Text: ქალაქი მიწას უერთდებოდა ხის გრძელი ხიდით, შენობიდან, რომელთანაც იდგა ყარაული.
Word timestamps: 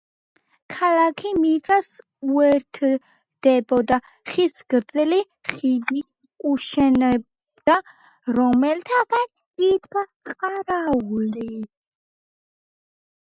ქალაქი 0.75 1.31
მიწას 1.41 1.89
უერთდებოდა 2.37 3.99
ხის 4.31 4.55
გრძელი 4.75 5.19
ხიდით, 5.51 6.49
შენობიდან, 6.71 7.93
რომელთანაც 8.41 9.69
იდგა 9.71 10.05
ყარაული. 10.35 11.47